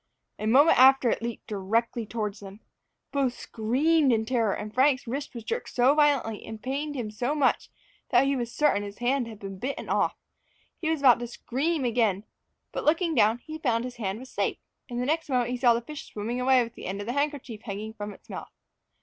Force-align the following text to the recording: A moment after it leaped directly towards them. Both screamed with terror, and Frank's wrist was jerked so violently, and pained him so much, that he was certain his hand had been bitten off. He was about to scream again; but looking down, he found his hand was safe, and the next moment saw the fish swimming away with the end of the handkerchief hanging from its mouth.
A 0.39 0.47
moment 0.47 0.79
after 0.79 1.11
it 1.11 1.21
leaped 1.21 1.45
directly 1.45 2.07
towards 2.07 2.39
them. 2.39 2.61
Both 3.11 3.37
screamed 3.37 4.11
with 4.11 4.25
terror, 4.25 4.55
and 4.55 4.73
Frank's 4.73 5.05
wrist 5.05 5.35
was 5.35 5.43
jerked 5.43 5.69
so 5.69 5.93
violently, 5.93 6.43
and 6.43 6.59
pained 6.59 6.95
him 6.95 7.11
so 7.11 7.35
much, 7.35 7.69
that 8.09 8.25
he 8.25 8.35
was 8.35 8.51
certain 8.51 8.81
his 8.81 8.97
hand 8.97 9.27
had 9.27 9.37
been 9.37 9.59
bitten 9.59 9.89
off. 9.89 10.17
He 10.79 10.89
was 10.89 11.01
about 11.01 11.19
to 11.19 11.27
scream 11.27 11.85
again; 11.85 12.23
but 12.71 12.83
looking 12.83 13.13
down, 13.13 13.41
he 13.45 13.59
found 13.59 13.83
his 13.83 13.97
hand 13.97 14.17
was 14.17 14.31
safe, 14.31 14.57
and 14.89 14.99
the 14.99 15.05
next 15.05 15.29
moment 15.29 15.59
saw 15.61 15.75
the 15.75 15.81
fish 15.81 16.07
swimming 16.11 16.41
away 16.41 16.63
with 16.63 16.73
the 16.73 16.87
end 16.87 16.99
of 16.99 17.05
the 17.05 17.13
handkerchief 17.13 17.61
hanging 17.61 17.93
from 17.93 18.11
its 18.11 18.27
mouth. 18.27 18.49